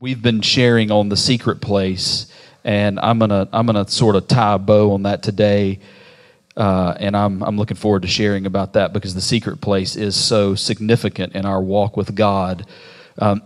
[0.00, 4.54] We've been sharing on the secret place, and I'm gonna I'm gonna sort of tie
[4.54, 5.80] a bow on that today,
[6.56, 10.14] uh, and I'm I'm looking forward to sharing about that because the secret place is
[10.14, 12.64] so significant in our walk with God.
[13.18, 13.42] Um,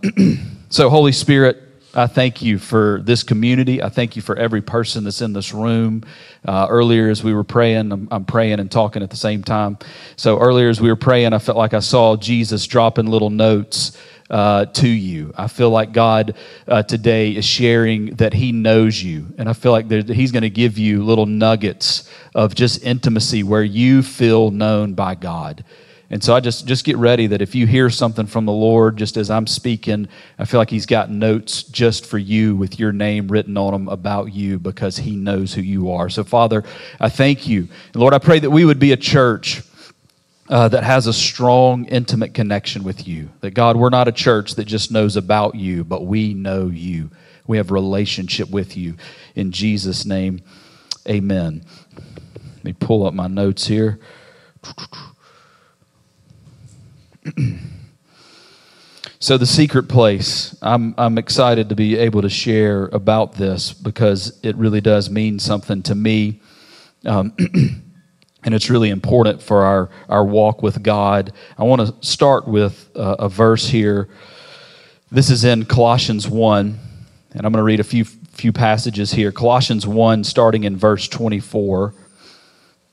[0.69, 1.57] so, Holy Spirit,
[1.95, 3.81] I thank you for this community.
[3.81, 6.03] I thank you for every person that's in this room.
[6.45, 9.79] Uh, earlier, as we were praying, I'm, I'm, praying and talking at the same time.
[10.17, 13.97] So, earlier, as we were praying, I felt like I saw Jesus dropping little notes
[14.29, 15.33] uh, to you.
[15.37, 16.35] I feel like God
[16.67, 19.33] uh, today is sharing that He knows you.
[19.37, 23.63] And I feel like He's going to give you little nuggets of just intimacy where
[23.63, 25.63] you feel known by God.
[26.09, 28.97] And so I just just get ready that if you hear something from the Lord,
[28.97, 32.91] just as I'm speaking, I feel like He's got notes just for you with your
[32.91, 36.09] name written on them about you because He knows who you are.
[36.09, 36.63] So Father,
[36.99, 39.63] I thank you, and Lord, I pray that we would be a church
[40.53, 43.31] uh, that has a strong, intimate connection with you.
[43.41, 47.09] That God, we're not a church that just knows about you, but we know you.
[47.47, 48.95] We have relationship with you.
[49.33, 50.43] In Jesus' name,
[51.09, 51.65] amen.
[51.95, 53.99] Let me pull up my notes here.
[59.17, 60.55] so, the secret place.
[60.61, 65.39] I'm, I'm excited to be able to share about this because it really does mean
[65.39, 66.41] something to me.
[67.05, 67.35] Um,
[68.43, 71.31] and it's really important for our, our walk with God.
[71.57, 74.09] I want to start with a, a verse here.
[75.11, 76.79] This is in Colossians 1,
[77.33, 79.31] and I'm going to read a few, few passages here.
[79.31, 81.93] Colossians 1, starting in verse 24.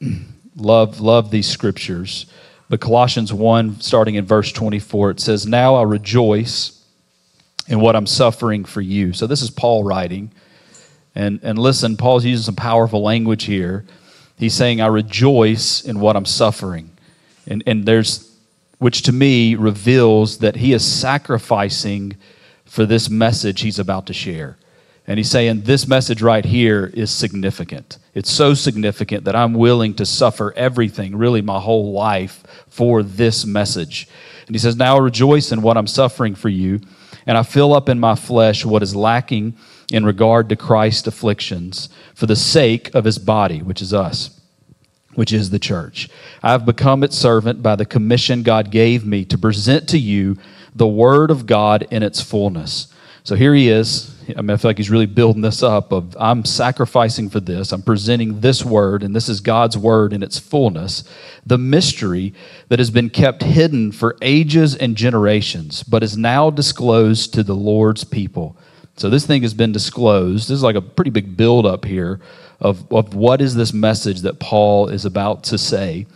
[0.57, 2.27] love, love these scriptures.
[2.69, 6.85] But Colossians 1, starting in verse 24, it says, Now I rejoice
[7.67, 9.13] in what I'm suffering for you.
[9.13, 10.31] So this is Paul writing.
[11.15, 13.85] And, and listen, Paul's using some powerful language here.
[14.41, 16.91] He's saying, I rejoice in what I'm suffering.
[17.47, 18.35] And, and there's,
[18.79, 22.17] which to me reveals that he is sacrificing
[22.65, 24.57] for this message he's about to share.
[25.07, 27.99] And he's saying, This message right here is significant.
[28.15, 33.45] It's so significant that I'm willing to suffer everything, really my whole life, for this
[33.45, 34.09] message.
[34.47, 36.81] And he says, Now I rejoice in what I'm suffering for you,
[37.27, 39.59] and I fill up in my flesh what is lacking
[39.91, 44.41] in regard to Christ's afflictions for the sake of his body, which is us,
[45.15, 46.09] which is the church.
[46.43, 50.37] I have become its servant by the commission God gave me to present to you
[50.75, 52.93] the word of God in its fullness.
[53.25, 54.17] So here he is.
[54.37, 57.73] I, mean, I feel like he's really building this up of I'm sacrificing for this.
[57.73, 61.05] I'm presenting this word, and this is God's word in its fullness.
[61.45, 62.33] The mystery
[62.69, 67.57] that has been kept hidden for ages and generations, but is now disclosed to the
[67.57, 68.57] Lord's people.
[68.97, 70.49] So this thing has been disclosed.
[70.49, 72.21] This is like a pretty big buildup here
[72.61, 76.07] of, of what is this message that Paul is about to say.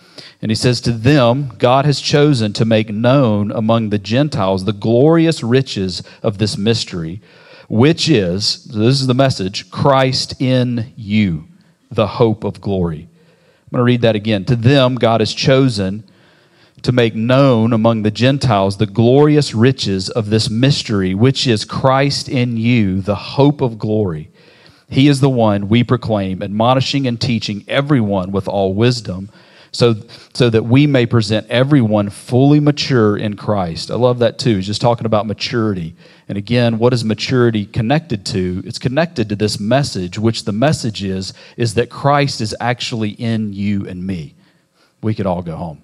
[0.43, 4.73] And he says, To them, God has chosen to make known among the Gentiles the
[4.73, 7.23] glorious riches of this mystery,
[7.69, 11.49] which is, this is the message, Christ in you,
[11.91, 13.09] the hope of glory.
[13.09, 14.45] I'm going to read that again.
[14.45, 16.05] To them, God has chosen
[16.84, 22.28] to make known among the Gentiles the glorious riches of this mystery, which is Christ
[22.28, 24.31] in you, the hope of glory.
[24.91, 29.31] He is the one we proclaim, admonishing and teaching everyone with all wisdom,
[29.73, 29.97] so,
[30.34, 33.91] so that we may present everyone fully mature in Christ.
[33.91, 34.56] I love that too.
[34.56, 35.97] He's just talking about maturity.
[36.28, 38.62] And again, what is maturity connected to?
[38.67, 43.55] It's connected to this message, which the message is, is that Christ is actually in
[43.55, 44.34] you and me.
[45.03, 45.84] We could all go home.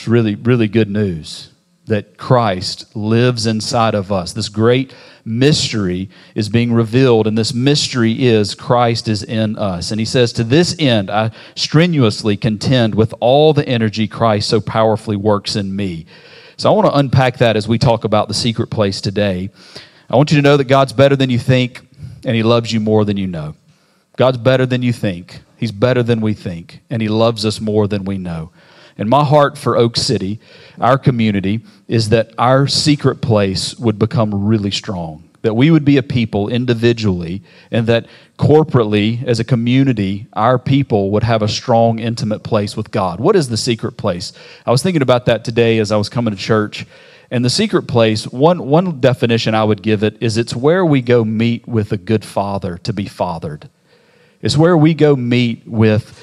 [0.00, 1.50] It's really, really good news
[1.84, 4.32] that Christ lives inside of us.
[4.32, 4.94] This great
[5.26, 9.90] mystery is being revealed, and this mystery is Christ is in us.
[9.90, 14.58] And he says, To this end, I strenuously contend with all the energy Christ so
[14.58, 16.06] powerfully works in me.
[16.56, 19.50] So I want to unpack that as we talk about the secret place today.
[20.08, 21.86] I want you to know that God's better than you think,
[22.24, 23.54] and he loves you more than you know.
[24.16, 25.40] God's better than you think.
[25.58, 28.50] He's better than we think, and he loves us more than we know.
[28.98, 30.40] And my heart for Oak City,
[30.80, 35.24] our community, is that our secret place would become really strong.
[35.42, 38.06] That we would be a people individually, and that
[38.38, 43.20] corporately, as a community, our people would have a strong, intimate place with God.
[43.20, 44.34] What is the secret place?
[44.66, 46.86] I was thinking about that today as I was coming to church.
[47.30, 51.00] And the secret place, one, one definition I would give it is it's where we
[51.00, 53.70] go meet with a good father to be fathered.
[54.42, 56.18] It's where we go meet with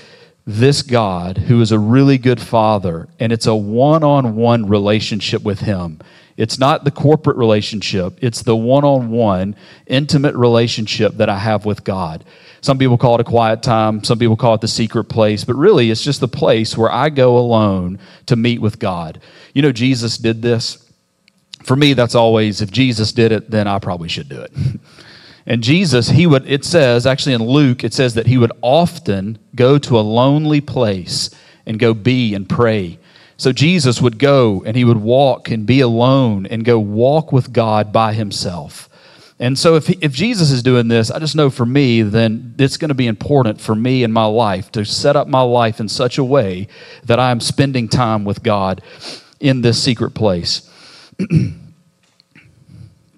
[0.47, 5.43] this God who is a really good father, and it's a one on one relationship
[5.43, 5.99] with Him.
[6.37, 9.57] It's not the corporate relationship, it's the one on one,
[9.87, 12.23] intimate relationship that I have with God.
[12.61, 15.55] Some people call it a quiet time, some people call it the secret place, but
[15.55, 19.19] really it's just the place where I go alone to meet with God.
[19.53, 20.87] You know, Jesus did this
[21.67, 24.51] for me, that's always if Jesus did it, then I probably should do it.
[25.47, 29.39] And Jesus, he would, it says, actually in Luke, it says that he would often
[29.55, 31.29] go to a lonely place
[31.65, 32.99] and go be and pray.
[33.37, 37.53] So Jesus would go and he would walk and be alone and go walk with
[37.53, 38.89] God by himself.
[39.39, 42.75] And so if, if Jesus is doing this, I just know for me, then it's
[42.75, 45.87] going to be important for me in my life to set up my life in
[45.87, 46.67] such a way
[47.05, 48.81] that I'm spending time with God
[49.39, 50.69] in this secret place.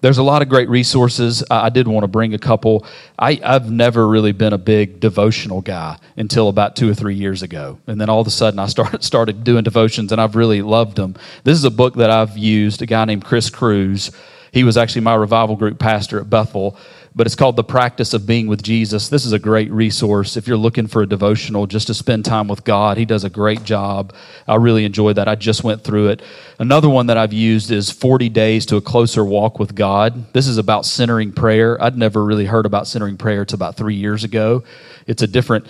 [0.00, 1.44] There's a lot of great resources.
[1.50, 2.86] I did want to bring a couple.
[3.18, 7.42] I, have never really been a big devotional guy until about two or three years
[7.42, 7.78] ago.
[7.86, 10.96] And then all of a sudden I started, started doing devotions and I've really loved
[10.96, 11.16] them.
[11.44, 14.10] This is a book that I've used, a guy named Chris Cruz.
[14.52, 16.78] He was actually my revival group pastor at Bethel
[17.14, 19.08] but it's called The Practice of Being with Jesus.
[19.08, 22.46] This is a great resource if you're looking for a devotional just to spend time
[22.46, 22.98] with God.
[22.98, 24.14] He does a great job.
[24.46, 25.26] I really enjoy that.
[25.26, 26.22] I just went through it.
[26.58, 30.32] Another one that I've used is 40 Days to a Closer Walk with God.
[30.32, 31.82] This is about centering prayer.
[31.82, 34.62] I'd never really heard about centering prayer until about three years ago.
[35.06, 35.66] It's a different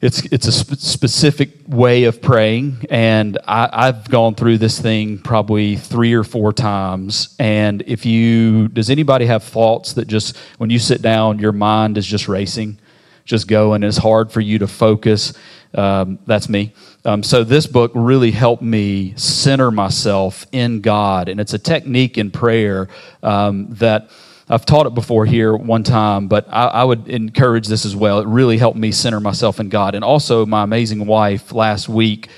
[0.00, 5.18] it's it's a sp- specific way of praying and I, have gone through this thing
[5.18, 10.70] probably three or four times and if you does anybody have thoughts that just when
[10.70, 12.78] you sit down your mind is just racing
[13.24, 15.32] just going it's hard for you to focus?
[15.72, 16.74] Um, that's me.
[17.06, 22.18] Um, so this book really helped me center myself in god and it's a technique
[22.18, 22.88] in prayer
[23.22, 24.10] um, that
[24.48, 28.18] I've taught it before here one time, but I, I, would encourage this as well.
[28.18, 29.94] It really helped me center myself in God.
[29.94, 32.28] And also, my amazing wife last week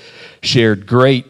[0.41, 1.25] shared great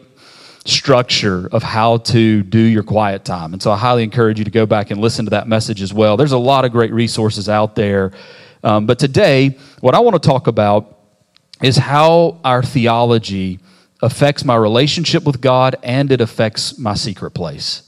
[0.64, 3.54] structure of how to do your quiet time.
[3.54, 5.92] And so I highly encourage you to go back and listen to that message as
[5.92, 6.16] well.
[6.16, 8.12] There's a lot of great resources out there.
[8.62, 10.98] Um, but today, what I want to talk about
[11.62, 13.58] is how our theology
[14.00, 17.87] affects my relationship with God and it affects my secret place.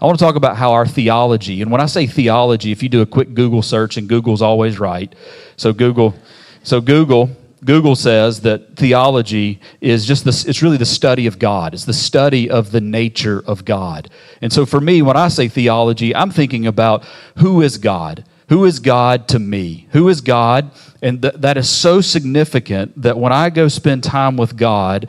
[0.00, 2.88] I want to talk about how our theology, and when I say theology, if you
[2.88, 5.12] do a quick Google search, and Google's always right,
[5.56, 6.14] so Google,
[6.62, 7.30] so Google,
[7.64, 11.74] Google says that theology is just this, it's really the study of God.
[11.74, 14.08] It's the study of the nature of God.
[14.40, 17.04] And so for me, when I say theology, I'm thinking about
[17.38, 18.24] who is God?
[18.50, 19.88] Who is God to me?
[19.90, 20.70] Who is God?
[21.02, 25.08] And th- that is so significant that when I go spend time with God,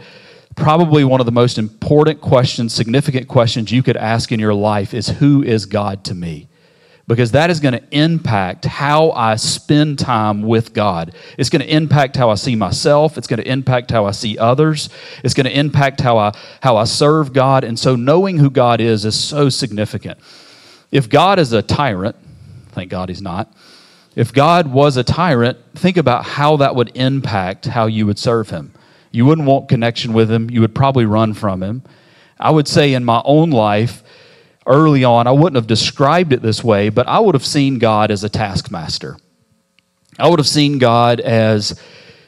[0.59, 4.93] probably one of the most important questions, significant questions you could ask in your life
[4.93, 6.49] is Who is God to me?
[7.07, 11.15] Because that is going to impact how I spend time with God.
[11.39, 13.17] It's going to impact how I see myself.
[13.17, 14.89] It's going to impact how I see others.
[15.23, 17.63] It's going to impact how I, how I serve God.
[17.63, 20.19] And so, knowing who God is is so significant.
[20.91, 22.15] If God is a tyrant,
[22.73, 23.51] thank God he's not.
[24.15, 28.49] If God was a tyrant, think about how that would impact how you would serve
[28.49, 28.73] him.
[29.11, 30.49] You wouldn't want connection with him.
[30.49, 31.83] You would probably run from him.
[32.39, 34.03] I would say in my own life,
[34.65, 38.11] early on, I wouldn't have described it this way, but I would have seen God
[38.11, 39.17] as a taskmaster.
[40.17, 41.79] I would have seen God as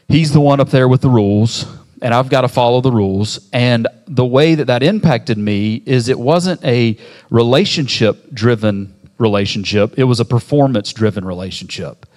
[0.07, 1.65] he's the one up there with the rules,
[2.01, 3.49] and I've got to follow the rules.
[3.53, 6.97] And the way that that impacted me is it wasn't a
[7.29, 12.07] relationship driven relationship, it was a performance driven relationship.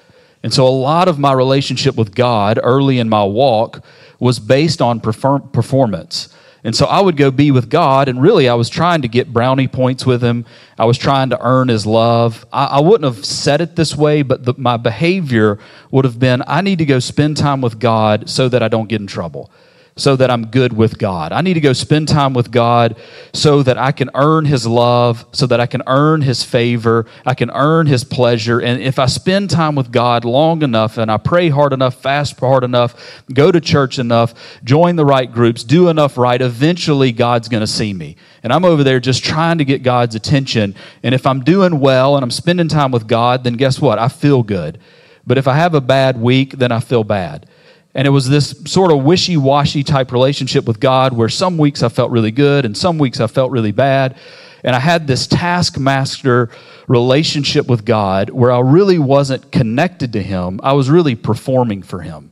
[0.45, 3.83] And so a lot of my relationship with God early in my walk
[4.21, 6.29] was based on perform- performance.
[6.63, 9.33] And so I would go be with God, and really I was trying to get
[9.33, 10.45] brownie points with Him.
[10.79, 12.45] I was trying to earn His love.
[12.53, 15.59] I, I wouldn't have said it this way, but the, my behavior
[15.91, 18.89] would have been I need to go spend time with God so that I don't
[18.89, 19.51] get in trouble
[19.97, 21.33] so that I'm good with God.
[21.33, 22.97] I need to go spend time with God
[23.33, 27.35] so that I can earn His love, so that I can earn His favor, I
[27.35, 28.61] can earn His pleasure.
[28.61, 32.39] And if I spend time with God long enough and I pray hard enough, fast
[32.41, 34.35] hard enough, go to church enough,
[34.65, 38.17] join the right groups, do enough right, eventually God's going to see me.
[38.43, 40.75] And I'm over there just trying to get God's attention.
[41.05, 44.01] And if I'm doing well and I'm spending time with God, then guess what?
[44.01, 44.81] I feel good.
[45.27, 47.47] But if I have a bad week, then I feel bad.
[47.95, 51.83] And it was this sort of wishy washy type relationship with God where some weeks
[51.83, 54.17] I felt really good and some weeks I felt really bad.
[54.65, 56.51] And I had this taskmaster
[56.89, 62.01] relationship with God where I really wasn't connected to Him, I was really performing for
[62.01, 62.31] Him.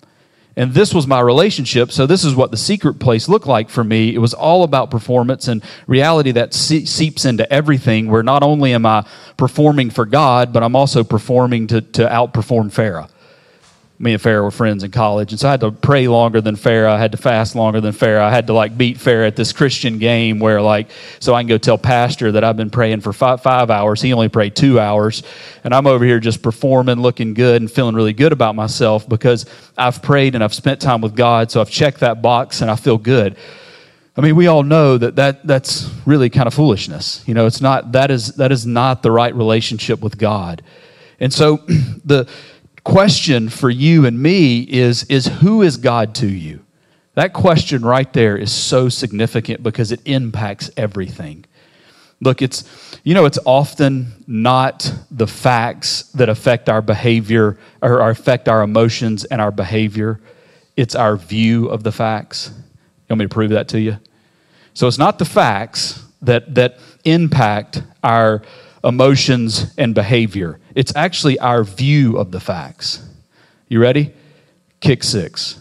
[0.54, 1.90] And this was my relationship.
[1.92, 4.14] So, this is what the secret place looked like for me.
[4.14, 8.84] It was all about performance and reality that seeps into everything, where not only am
[8.84, 9.06] I
[9.38, 13.08] performing for God, but I'm also performing to, to outperform Farah
[13.98, 16.56] me and Farah were friends in college, and so I had to pray longer than
[16.56, 16.88] Farah.
[16.88, 18.20] I had to fast longer than Farah.
[18.20, 21.48] I had to like beat Farah at this Christian game where like so I can
[21.48, 24.02] go tell Pastor that I've been praying for five, five hours.
[24.02, 25.22] He only prayed two hours,
[25.62, 29.46] and I'm over here just performing, looking good, and feeling really good about myself because
[29.78, 31.50] I've prayed and I've spent time with God.
[31.50, 33.36] So I've checked that box and I feel good.
[34.16, 37.24] I mean, we all know that, that that's really kind of foolishness.
[37.26, 40.62] You know, it's not, that is, that is not the right relationship with God.
[41.18, 41.56] And so
[42.04, 42.28] the
[42.84, 46.64] question for you and me is, is who is God to you?
[47.14, 51.44] That question right there is so significant because it impacts everything.
[52.20, 52.64] Look, it's,
[53.02, 59.24] you know, it's often not the facts that affect our behavior or affect our emotions
[59.24, 60.20] and our behavior.
[60.76, 62.48] It's our view of the facts.
[62.48, 63.98] You want me to prove that to you?
[64.72, 68.42] So it's not the facts that, that impact our
[68.84, 70.58] emotions and behavior.
[70.74, 73.06] It's actually our view of the facts.
[73.68, 74.12] You ready?
[74.80, 75.58] Kick six.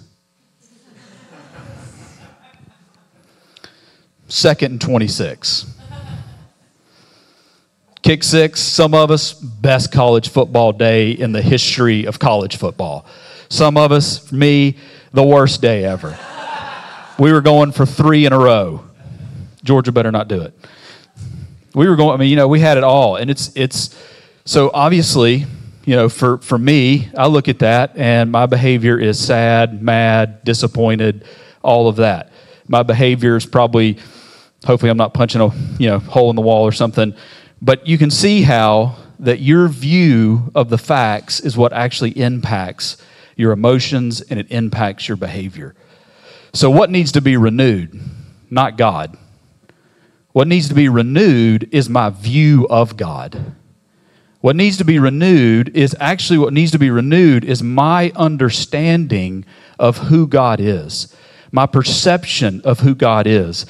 [4.27, 5.65] Second and 26.
[8.01, 13.05] Kick six, some of us, best college football day in the history of college football.
[13.49, 14.77] Some of us, me,
[15.13, 16.17] the worst day ever.
[17.19, 18.83] We were going for three in a row.
[19.63, 20.57] Georgia better not do it.
[21.73, 23.15] We were going, I mean, you know, we had it all.
[23.15, 23.95] And it's, it's,
[24.45, 25.45] so obviously,
[25.85, 30.43] you know, for, for me, I look at that and my behavior is sad, mad,
[30.43, 31.25] disappointed,
[31.61, 32.31] all of that.
[32.67, 33.97] My behavior is probably
[34.65, 35.47] Hopefully, I'm not punching a
[35.79, 37.15] you know hole in the wall or something.
[37.61, 42.97] But you can see how that your view of the facts is what actually impacts
[43.35, 45.75] your emotions and it impacts your behavior.
[46.53, 47.99] So, what needs to be renewed?
[48.51, 49.17] Not God.
[50.33, 53.53] What needs to be renewed is my view of God.
[54.39, 59.45] What needs to be renewed is actually what needs to be renewed is my understanding
[59.77, 61.15] of who God is,
[61.51, 63.65] my perception of who God is.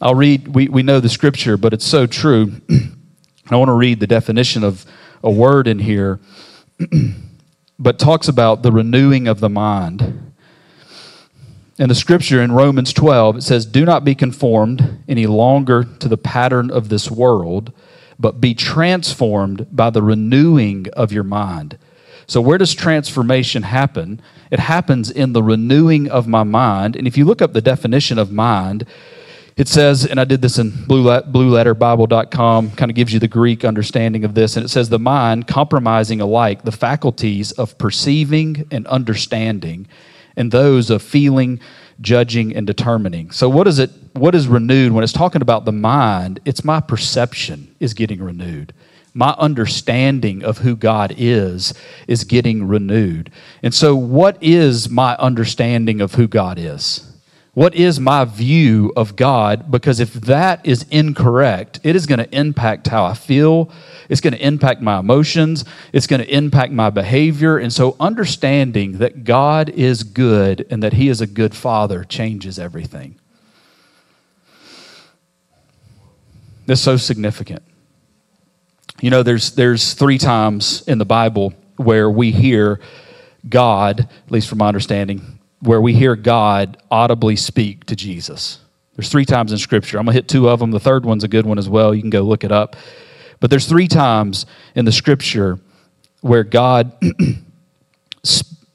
[0.00, 2.60] I'll read, we, we know the scripture, but it's so true.
[3.50, 4.84] I want to read the definition of
[5.22, 6.18] a word in here,
[7.78, 10.25] but talks about the renewing of the mind.
[11.78, 16.08] In the scripture in Romans 12, it says, Do not be conformed any longer to
[16.08, 17.70] the pattern of this world,
[18.18, 21.76] but be transformed by the renewing of your mind.
[22.26, 24.22] So, where does transformation happen?
[24.50, 26.96] It happens in the renewing of my mind.
[26.96, 28.86] And if you look up the definition of mind,
[29.56, 34.24] it says, and I did this in blueletterbible.com, kind of gives you the Greek understanding
[34.24, 39.86] of this, and it says, the mind compromising alike the faculties of perceiving and understanding,
[40.36, 41.60] and those of feeling,
[42.00, 43.30] judging, and determining.
[43.30, 43.90] So, what is it?
[44.12, 46.40] What is renewed when it's talking about the mind?
[46.44, 48.72] It's my perception is getting renewed.
[49.14, 51.72] My understanding of who God is
[52.06, 53.30] is getting renewed.
[53.62, 57.12] And so, what is my understanding of who God is?
[57.56, 59.70] What is my view of God?
[59.70, 63.70] Because if that is incorrect, it is going to impact how I feel.
[64.08, 65.64] It's going to impact my emotions.
[65.92, 67.58] It's going to impact my behavior.
[67.58, 72.58] And so, understanding that God is good and that He is a good Father changes
[72.58, 73.16] everything.
[76.66, 77.62] That's so significant.
[79.00, 82.80] You know, there's, there's three times in the Bible where we hear
[83.48, 88.60] God, at least from my understanding, where we hear God audibly speak to Jesus.
[88.96, 89.98] There's three times in Scripture.
[89.98, 90.70] I'm going to hit two of them.
[90.70, 91.94] The third one's a good one as well.
[91.94, 92.76] You can go look it up.
[93.40, 95.58] But there's three times in the Scripture
[96.20, 96.92] where God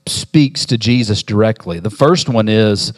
[0.06, 1.80] speaks to Jesus directly.
[1.80, 2.94] The first one is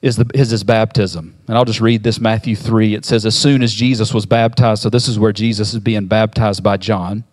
[0.00, 1.36] is, the, is his baptism.
[1.48, 2.94] And I'll just read this Matthew 3.
[2.94, 6.06] It says, As soon as Jesus was baptized, so this is where Jesus is being
[6.06, 7.24] baptized by John.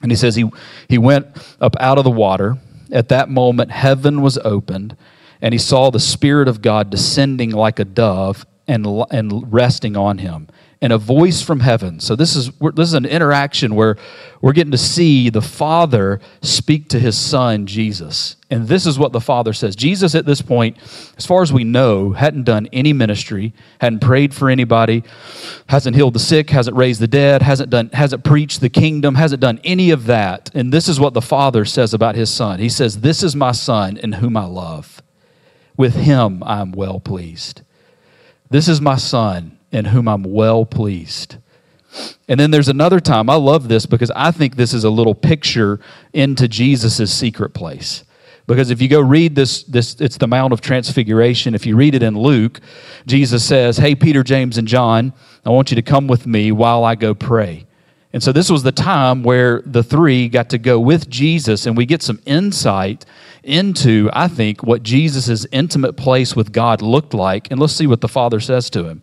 [0.00, 0.50] And he says, He,
[0.88, 1.26] he went
[1.60, 2.56] up out of the water
[2.92, 4.96] at that moment, heaven was opened,
[5.40, 10.18] and he saw the Spirit of God descending like a dove and, and resting on
[10.18, 10.48] him.
[10.82, 12.00] And a voice from heaven.
[12.00, 13.98] So, this is, this is an interaction where
[14.40, 18.36] we're getting to see the Father speak to his Son, Jesus.
[18.50, 19.76] And this is what the Father says.
[19.76, 20.78] Jesus, at this point,
[21.18, 25.04] as far as we know, hadn't done any ministry, hadn't prayed for anybody,
[25.68, 29.40] hasn't healed the sick, hasn't raised the dead, hasn't, done, hasn't preached the kingdom, hasn't
[29.42, 30.50] done any of that.
[30.54, 32.58] And this is what the Father says about his Son.
[32.58, 35.02] He says, This is my Son in whom I love.
[35.76, 37.62] With him I am well pleased.
[38.48, 41.36] This is my Son in whom I'm well pleased.
[42.28, 45.14] And then there's another time, I love this because I think this is a little
[45.14, 45.80] picture
[46.12, 48.04] into Jesus' secret place.
[48.46, 51.54] Because if you go read this, this, it's the Mount of Transfiguration.
[51.54, 52.60] If you read it in Luke,
[53.06, 55.12] Jesus says, Hey, Peter, James, and John,
[55.44, 57.66] I want you to come with me while I go pray.
[58.12, 61.76] And so this was the time where the three got to go with Jesus, and
[61.76, 63.04] we get some insight
[63.44, 67.50] into, I think, what Jesus' intimate place with God looked like.
[67.50, 69.00] And let's see what the Father says to him.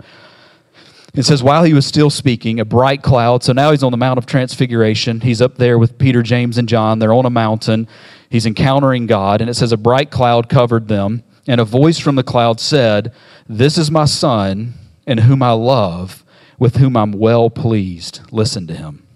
[1.14, 3.44] It says, while he was still speaking, a bright cloud.
[3.44, 5.22] So now he's on the Mount of Transfiguration.
[5.22, 7.00] He's up there with Peter, James, and John.
[7.00, 7.88] They're on a mountain.
[8.30, 9.42] He's encountering God.
[9.42, 11.24] And it says, a bright cloud covered them.
[11.48, 13.14] And a voice from the cloud said,
[13.48, 14.74] This is my son,
[15.08, 16.26] in whom I love,
[16.60, 18.20] with whom I'm well pleased.
[18.32, 19.08] Listen to him.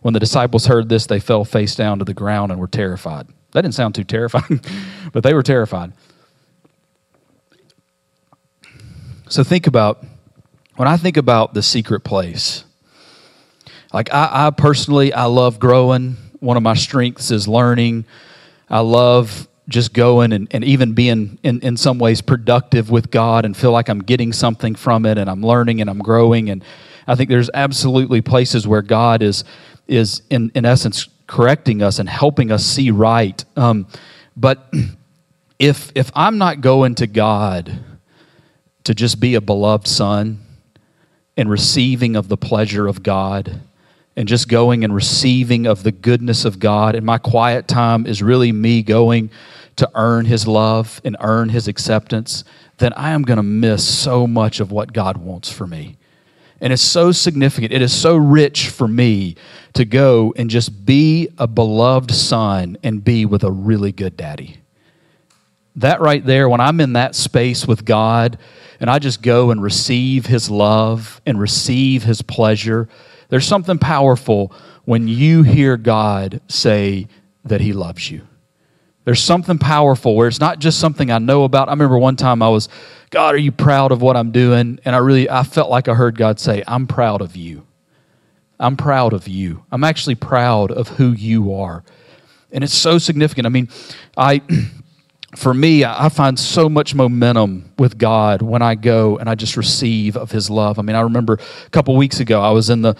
[0.00, 3.26] When the disciples heard this, they fell face down to the ground and were terrified.
[3.52, 4.60] That didn't sound too terrifying,
[5.12, 5.92] but they were terrified.
[9.28, 10.04] So think about
[10.76, 12.64] when I think about the secret place,
[13.92, 16.16] like I, I personally, I love growing.
[16.40, 18.04] One of my strengths is learning.
[18.68, 23.44] I love just going and, and even being in, in some ways productive with God
[23.44, 26.50] and feel like I'm getting something from it and I'm learning and I'm growing.
[26.50, 26.62] And
[27.06, 29.44] I think there's absolutely places where God is,
[29.86, 33.42] is in, in essence, correcting us and helping us see right.
[33.56, 33.86] Um,
[34.36, 34.70] but
[35.58, 37.78] if, if I'm not going to God
[38.82, 40.43] to just be a beloved son
[41.36, 43.60] and receiving of the pleasure of God,
[44.16, 46.94] and just going and receiving of the goodness of God.
[46.94, 49.30] And my quiet time is really me going
[49.76, 52.44] to earn His love and earn His acceptance,
[52.78, 55.96] then I am going to miss so much of what God wants for me.
[56.60, 57.72] And it's so significant.
[57.72, 59.36] It is so rich for me
[59.74, 64.58] to go and just be a beloved son and be with a really good daddy.
[65.76, 68.38] That right there, when I'm in that space with God
[68.80, 72.88] and I just go and receive His love and receive His pleasure,
[73.28, 74.52] there's something powerful
[74.84, 77.08] when you hear God say
[77.44, 78.22] that He loves you.
[79.04, 81.68] There's something powerful where it's not just something I know about.
[81.68, 82.68] I remember one time I was,
[83.10, 84.78] God, are you proud of what I'm doing?
[84.84, 87.66] And I really, I felt like I heard God say, I'm proud of you.
[88.58, 89.64] I'm proud of you.
[89.70, 91.84] I'm actually proud of who you are.
[92.50, 93.46] And it's so significant.
[93.46, 93.68] I mean,
[94.16, 94.40] I,
[95.36, 99.56] for me, I find so much momentum with God when I go and I just
[99.56, 100.78] receive of His love.
[100.78, 102.96] I mean, I remember a couple weeks ago, I was in the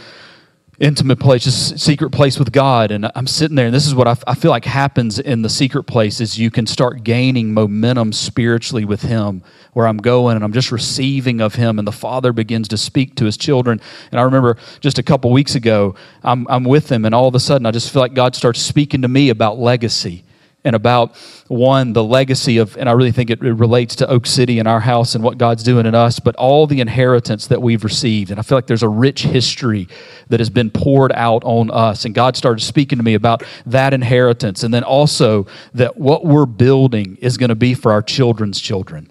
[0.80, 2.90] intimate place, just secret place with God.
[2.90, 5.48] And I'm sitting there, and this is what I, I feel like happens in the
[5.48, 10.44] secret place is you can start gaining momentum spiritually with Him, where I'm going and
[10.44, 13.80] I'm just receiving of Him, and the Father begins to speak to His children.
[14.10, 17.34] And I remember just a couple weeks ago, I'm, I'm with Him, and all of
[17.34, 20.24] a sudden I just feel like God starts speaking to me about legacy
[20.64, 21.14] and about
[21.48, 24.66] one, the legacy of, and I really think it, it, relates to Oak City and
[24.66, 28.30] our house and what God's doing in us, but all the inheritance that we've received.
[28.30, 29.88] And I feel like there's a rich history
[30.28, 32.04] that has been poured out on us.
[32.04, 34.62] And God started speaking to me about that inheritance.
[34.62, 39.10] And then also that what we're building is going to be for our children's children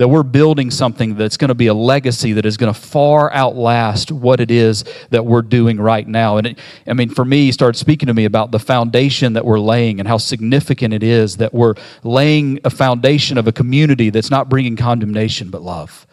[0.00, 3.30] that we're building something that's going to be a legacy that is going to far
[3.34, 6.38] outlast what it is that we're doing right now.
[6.38, 9.44] And it, I mean, for me, he started speaking to me about the foundation that
[9.44, 14.08] we're laying and how significant it is that we're laying a foundation of a community
[14.08, 16.06] that's not bringing condemnation but love.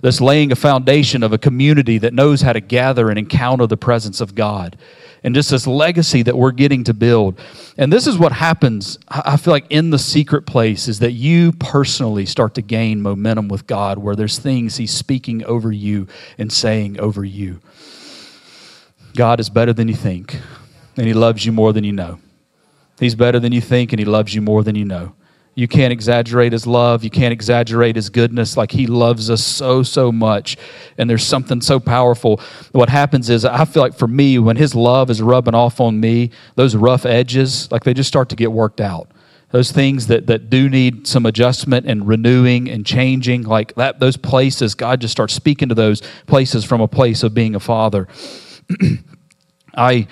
[0.00, 3.76] That's laying a foundation of a community that knows how to gather and encounter the
[3.76, 4.78] presence of God
[5.22, 7.40] and just this legacy that we're getting to build.
[7.76, 11.52] And this is what happens, I feel like, in the secret place is that you
[11.52, 16.06] personally start to gain momentum with God where there's things He's speaking over you
[16.38, 17.60] and saying over you.
[19.14, 20.38] God is better than you think,
[20.96, 22.18] and He loves you more than you know.
[23.00, 25.14] He's better than you think, and He loves you more than you know.
[25.56, 27.02] You can't exaggerate his love.
[27.02, 28.58] You can't exaggerate his goodness.
[28.58, 30.58] Like he loves us so, so much.
[30.98, 32.42] And there's something so powerful.
[32.72, 35.98] What happens is, I feel like for me, when his love is rubbing off on
[35.98, 39.10] me, those rough edges, like they just start to get worked out.
[39.50, 44.18] Those things that, that do need some adjustment and renewing and changing, like that, those
[44.18, 48.08] places, God just starts speaking to those places from a place of being a father.
[49.74, 50.06] I,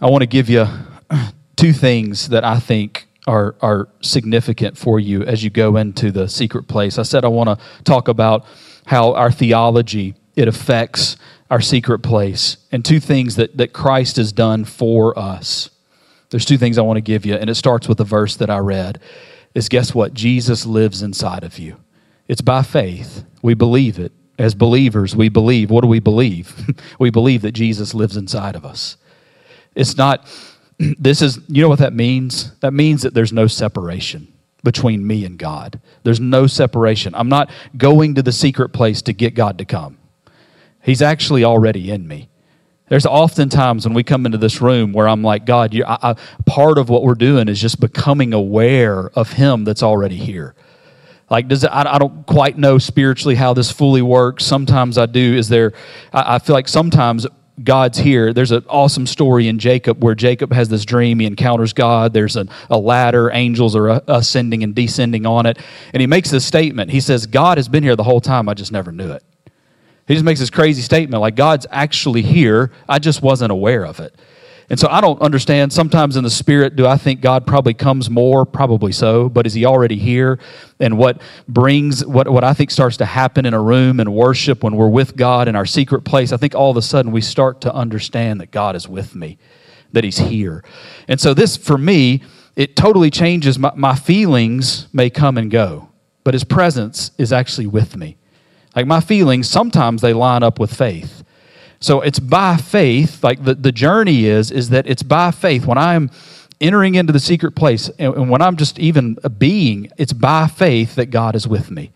[0.00, 0.66] I want to give you
[1.56, 6.28] two things that I think are, are significant for you as you go into the
[6.28, 6.98] secret place.
[6.98, 8.44] I said I want to talk about
[8.86, 11.16] how our theology it affects
[11.50, 15.70] our secret place and two things that, that Christ has done for us.
[16.30, 18.50] There's two things I want to give you, and it starts with the verse that
[18.50, 19.00] I read.
[19.54, 20.14] Is guess what?
[20.14, 21.76] Jesus lives inside of you.
[22.28, 23.24] It's by faith.
[23.42, 24.12] We believe it.
[24.38, 25.70] As believers, we believe.
[25.70, 26.54] What do we believe?
[26.98, 28.96] we believe that Jesus lives inside of us.
[29.74, 30.26] It's not
[30.98, 32.52] this is, you know what that means?
[32.60, 35.80] That means that there's no separation between me and God.
[36.02, 37.14] There's no separation.
[37.14, 39.98] I'm not going to the secret place to get God to come.
[40.82, 42.28] He's actually already in me.
[42.88, 46.16] There's often times when we come into this room where I'm like, God, I, I,
[46.44, 50.54] part of what we're doing is just becoming aware of Him that's already here.
[51.30, 54.44] Like, does it, I, I don't quite know spiritually how this fully works.
[54.44, 55.36] Sometimes I do.
[55.36, 55.72] Is there?
[56.12, 57.28] I, I feel like sometimes
[57.62, 58.32] God's here.
[58.32, 61.18] There's an awesome story in Jacob where Jacob has this dream.
[61.20, 62.12] He encounters God.
[62.12, 63.30] There's a, ladder.
[63.30, 65.58] Angels are uh, ascending and descending on it.
[65.92, 66.90] And he makes this statement.
[66.90, 68.48] He says, God has been here the whole time.
[68.48, 69.22] I just never knew it.
[70.06, 72.72] He just makes this crazy statement like, God's actually here.
[72.88, 74.14] I just wasn't aware of it.
[74.70, 75.72] And so I don't understand.
[75.72, 78.46] Sometimes in the spirit, do I think God probably comes more?
[78.46, 79.28] Probably so.
[79.28, 80.38] But is he already here?
[80.78, 84.62] And what brings, what, what I think starts to happen in a room and worship
[84.62, 87.20] when we're with God in our secret place, I think all of a sudden we
[87.20, 89.38] start to understand that God is with me,
[89.90, 90.62] that he's here.
[91.08, 92.22] And so this, for me,
[92.54, 93.58] it totally changes.
[93.58, 95.88] My, my feelings may come and go,
[96.22, 98.18] but his presence is actually with me.
[98.76, 101.24] Like my feelings, sometimes they line up with faith.
[101.80, 105.64] So it's by faith, like the, the journey is, is that it's by faith.
[105.64, 106.10] When I'm
[106.60, 110.46] entering into the secret place and, and when I'm just even a being, it's by
[110.46, 111.90] faith that God is with me.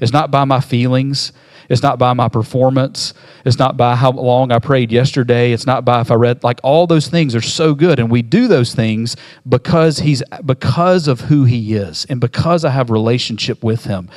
[0.00, 1.32] It's not by my feelings.
[1.68, 3.12] It's not by my performance.
[3.44, 5.52] It's not by how long I prayed yesterday.
[5.52, 8.22] It's not by if I read like all those things are so good and we
[8.22, 9.16] do those things
[9.48, 14.08] because he's because of who he is and because I have relationship with him.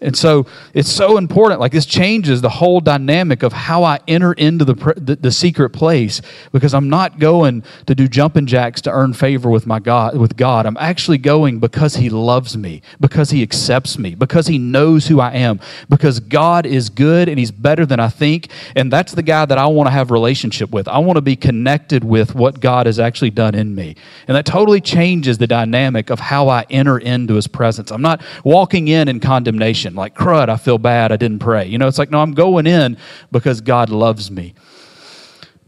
[0.00, 1.60] And so it's so important.
[1.60, 5.70] Like this changes the whole dynamic of how I enter into the, the, the, secret
[5.70, 10.16] place because I'm not going to do jumping jacks to earn favor with my God
[10.16, 10.66] with God.
[10.66, 15.18] I'm actually going because He loves me, because He accepts me, because He knows who
[15.18, 15.58] I am,
[15.88, 18.50] because God is good and He's better than I think.
[18.76, 20.86] And that's the guy that I want to have relationship with.
[20.86, 23.96] I want to be connected with what God has actually done in me.
[24.28, 27.90] And that totally changes the dynamic of how I enter into His presence.
[27.90, 31.66] I'm not walking in in condemnation like crud i feel bad i didn't pray.
[31.66, 32.96] You know it's like no i'm going in
[33.30, 34.54] because god loves me.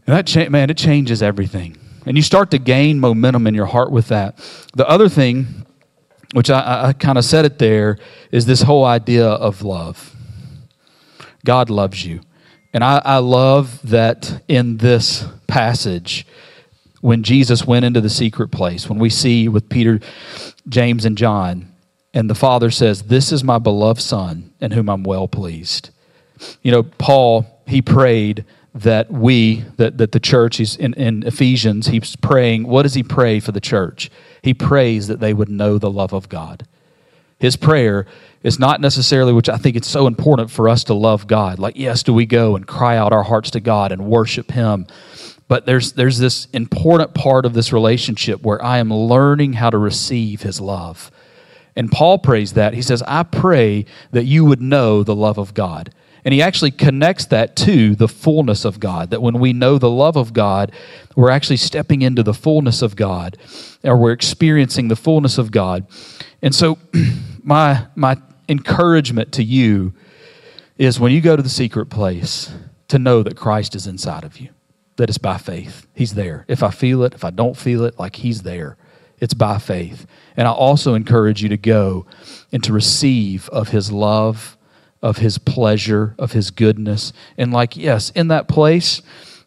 [0.07, 1.77] And that cha- man it changes everything.
[2.05, 4.37] And you start to gain momentum in your heart with that.
[4.75, 5.65] The other thing
[6.33, 7.97] which i, I kind of said it there
[8.31, 10.15] is this whole idea of love.
[11.43, 12.21] God loves you.
[12.73, 16.25] And I, I love that in this passage
[17.01, 19.99] when jesus went into the secret place when we see with peter
[20.69, 21.70] james and john
[22.13, 25.89] and the Father says, This is my beloved Son, in whom I'm well pleased.
[26.61, 31.87] You know, Paul, he prayed that we, that, that the church, he's in, in Ephesians,
[31.87, 34.09] he's praying, what does he pray for the church?
[34.41, 36.65] He prays that they would know the love of God.
[37.37, 38.05] His prayer
[38.43, 41.59] is not necessarily, which I think it's so important for us to love God.
[41.59, 44.87] Like, yes, do we go and cry out our hearts to God and worship Him?
[45.47, 49.77] But there's, there's this important part of this relationship where I am learning how to
[49.77, 51.11] receive His love.
[51.75, 52.73] And Paul prays that.
[52.73, 55.93] He says, I pray that you would know the love of God.
[56.23, 59.09] And he actually connects that to the fullness of God.
[59.09, 60.71] That when we know the love of God,
[61.15, 63.37] we're actually stepping into the fullness of God,
[63.83, 65.87] or we're experiencing the fullness of God.
[66.41, 66.77] And so,
[67.43, 69.93] my, my encouragement to you
[70.77, 72.51] is when you go to the secret place,
[72.91, 74.49] to know that Christ is inside of you,
[74.97, 75.87] that it's by faith.
[75.95, 76.43] He's there.
[76.49, 78.75] If I feel it, if I don't feel it, like He's there.
[79.21, 80.07] It's by faith.
[80.35, 82.07] And I also encourage you to go
[82.51, 84.57] and to receive of His love,
[85.01, 87.13] of His pleasure, of His goodness.
[87.37, 89.01] And, like, yes, in that place,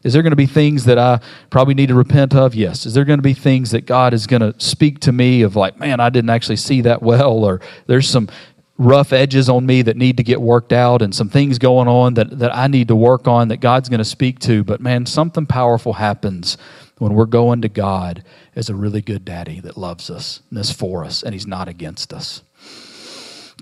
[0.05, 1.19] is there going to be things that I
[1.51, 2.55] probably need to repent of?
[2.55, 2.87] Yes.
[2.87, 5.57] Is there going to be things that God is going to speak to me of,
[5.57, 8.29] like, man, I didn't actually see that well, or there's some
[8.77, 12.15] rough edges on me that need to get worked out and some things going on
[12.15, 14.65] that, that I need to work on that God's going to speak to.
[14.65, 16.57] But man, something powerful happens
[16.99, 18.23] when we're going to God
[18.55, 21.69] as a really good daddy that loves us and is for us and he's not
[21.69, 22.43] against us.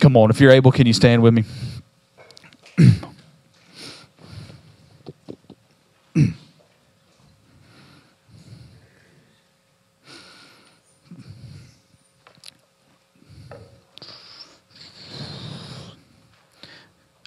[0.00, 1.44] Come on, if you're able, can you stand with me?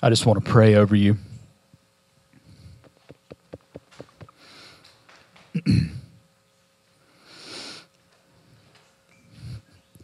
[0.05, 1.17] I just want to pray over you.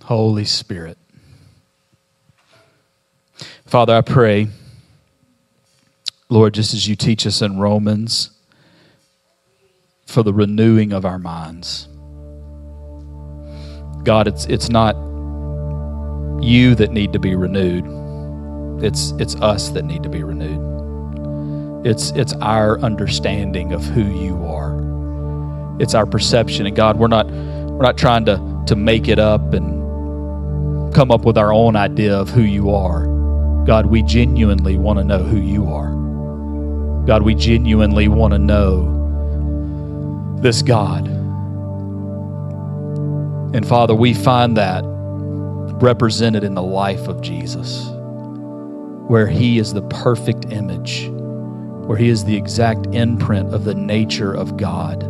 [0.03, 0.97] Holy Spirit.
[3.65, 4.47] Father, I pray,
[6.29, 8.31] Lord, just as you teach us in Romans,
[10.11, 11.87] for the renewing of our minds.
[14.03, 14.95] God, it's, it's not
[16.43, 18.83] you that need to be renewed.
[18.83, 21.85] It's, it's us that need to be renewed.
[21.85, 25.79] It's, it's our understanding of who you are.
[25.79, 26.65] It's our perception.
[26.65, 29.80] And God, we're not, we're not trying to, to make it up and
[30.91, 33.05] come up with our own idea of who you are.
[33.65, 35.91] God, we genuinely want to know who you are.
[37.05, 38.99] God, we genuinely want to know
[40.41, 41.07] this God.
[43.55, 44.83] And Father, we find that
[45.81, 47.87] represented in the life of Jesus,
[49.07, 51.09] where He is the perfect image,
[51.87, 55.01] where He is the exact imprint of the nature of God.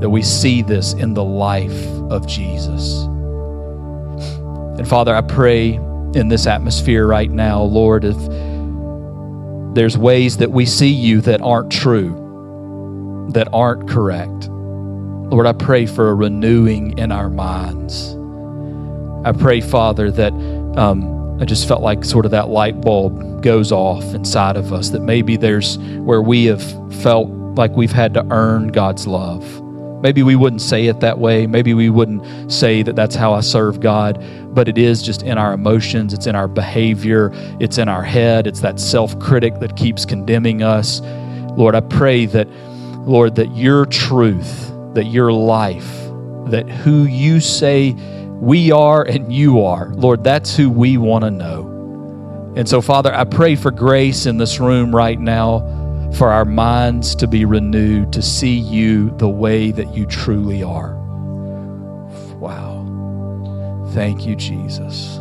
[0.00, 3.06] That we see this in the life of Jesus.
[4.78, 5.74] And Father, I pray
[6.14, 8.16] in this atmosphere right now, Lord, if
[9.74, 15.86] there's ways that we see you that aren't true, that aren't correct, Lord, I pray
[15.86, 18.14] for a renewing in our minds.
[19.26, 20.32] I pray, Father, that
[20.78, 24.90] um, I just felt like sort of that light bulb goes off inside of us,
[24.90, 26.62] that maybe there's where we have
[27.02, 29.42] felt like we've had to earn God's love.
[30.00, 31.46] Maybe we wouldn't say it that way.
[31.46, 34.22] Maybe we wouldn't say that that's how I serve God,
[34.54, 37.30] but it is just in our emotions, it's in our behavior,
[37.60, 41.00] it's in our head, it's that self critic that keeps condemning us.
[41.56, 42.46] Lord, I pray that,
[43.06, 45.90] Lord, that your truth, that your life,
[46.48, 47.92] that who you say
[48.40, 52.52] we are and you are, Lord, that's who we want to know.
[52.56, 55.85] And so, Father, I pray for grace in this room right now
[56.16, 60.94] for our minds to be renewed, to see you the way that you truly are.
[62.38, 62.84] Wow.
[63.92, 65.18] Thank you, Jesus.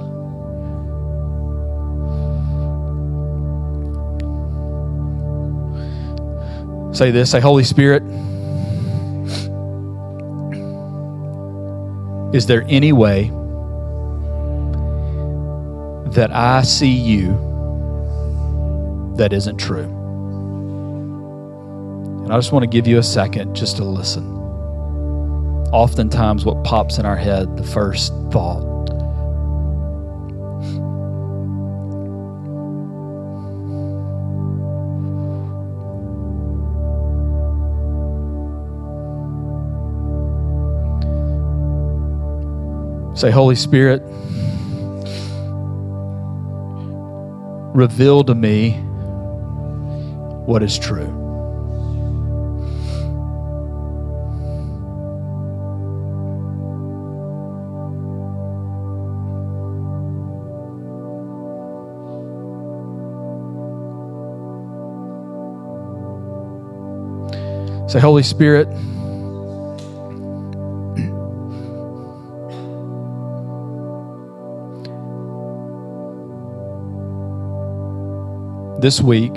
[6.97, 8.03] Say this, say, Holy Spirit,
[12.33, 13.31] is there any way
[16.13, 17.31] that I see you
[19.17, 19.94] that isn't true?
[22.25, 24.25] And I just want to give you a second just to listen.
[25.71, 28.73] Oftentimes, what pops in our head, the first thought,
[43.15, 44.01] Say, Holy Spirit,
[47.75, 48.71] reveal to me
[50.47, 51.24] what is true.
[67.95, 68.67] Say, Holy Spirit,
[78.81, 79.33] this week,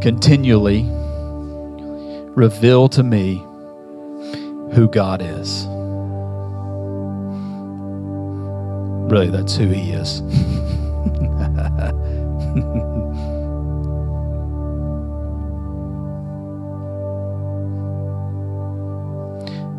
[0.00, 0.86] continually
[2.36, 3.38] reveal to me
[4.72, 5.66] who God is.
[9.10, 10.22] Really, that's who He is.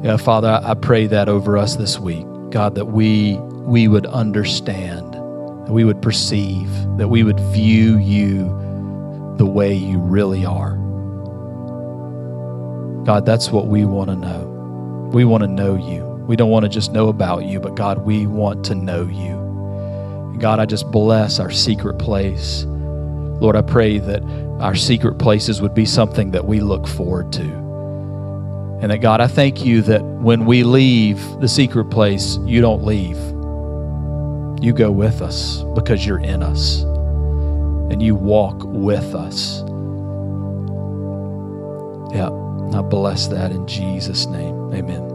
[0.03, 5.13] Yeah, Father, I pray that over us this week, God, that we we would understand,
[5.13, 8.43] that we would perceive, that we would view you
[9.37, 10.75] the way you really are.
[13.05, 15.09] God, that's what we want to know.
[15.13, 16.03] We want to know you.
[16.27, 20.37] We don't want to just know about you, but God, we want to know you.
[20.37, 22.65] God, I just bless our secret place.
[22.65, 24.21] Lord, I pray that
[24.59, 27.62] our secret places would be something that we look forward to.
[28.83, 32.83] And that, God, I thank you that when we leave the secret place, you don't
[32.83, 33.15] leave.
[34.61, 39.61] You go with us because you're in us and you walk with us.
[42.13, 42.27] Yeah,
[42.77, 44.73] I bless that in Jesus' name.
[44.73, 45.12] Amen.